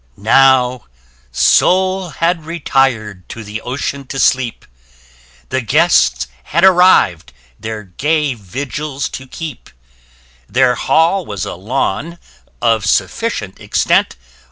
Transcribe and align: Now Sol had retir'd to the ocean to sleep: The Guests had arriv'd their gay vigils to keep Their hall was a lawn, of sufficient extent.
Now 0.17 0.85
Sol 1.31 2.09
had 2.09 2.43
retir'd 2.45 3.29
to 3.29 3.43
the 3.43 3.61
ocean 3.61 4.07
to 4.07 4.17
sleep: 4.17 4.65
The 5.49 5.61
Guests 5.61 6.25
had 6.45 6.63
arriv'd 6.63 7.31
their 7.59 7.83
gay 7.83 8.33
vigils 8.33 9.07
to 9.09 9.27
keep 9.27 9.69
Their 10.49 10.73
hall 10.73 11.23
was 11.23 11.45
a 11.45 11.53
lawn, 11.53 12.17
of 12.63 12.83
sufficient 12.83 13.59
extent. 13.59 14.15